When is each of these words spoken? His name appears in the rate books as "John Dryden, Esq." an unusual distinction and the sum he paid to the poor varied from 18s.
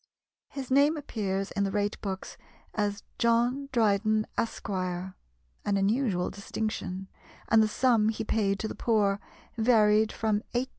His 0.47 0.71
name 0.71 0.97
appears 0.97 1.51
in 1.51 1.63
the 1.63 1.69
rate 1.69 2.01
books 2.01 2.35
as 2.73 3.03
"John 3.19 3.69
Dryden, 3.71 4.25
Esq." 4.35 4.67
an 4.67 5.13
unusual 5.63 6.31
distinction 6.31 7.07
and 7.49 7.61
the 7.61 7.67
sum 7.67 8.09
he 8.09 8.23
paid 8.23 8.57
to 8.61 8.67
the 8.67 8.73
poor 8.73 9.19
varied 9.59 10.11
from 10.11 10.41
18s. 10.55 10.69